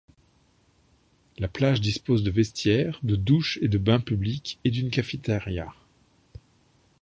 La 1.37 1.47
plage 1.47 1.79
dispose 1.79 2.23
de 2.23 2.31
vestiaires, 2.31 2.99
de 3.03 3.15
douches 3.15 3.59
et 3.61 3.67
de 3.67 3.77
bains 3.77 3.99
publics 3.99 4.57
et 4.63 4.71
d'une 4.71 4.89
cafétéria. 4.89 5.75